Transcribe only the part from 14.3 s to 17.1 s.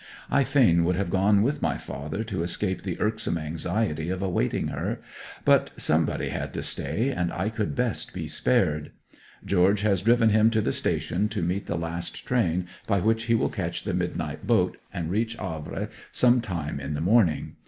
boat, and reach Havre some time in the